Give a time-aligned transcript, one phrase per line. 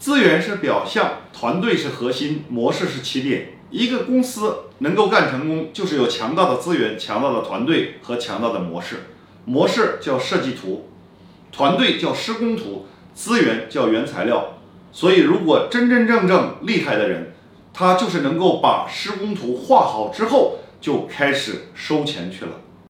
[0.00, 3.48] 资源是表象团队是核心模式是起点。
[3.70, 9.10] 一个公司能够干成功就是有强大的资源强大的团队和强大的模式。
[9.44, 10.88] 模式叫设计图
[11.52, 14.54] 团队叫施工图资源叫原材料
[14.90, 17.34] 所以如果真真正正厉害的人
[17.74, 22.52] 他就是能够把施工图画好之后就开始收钱去了。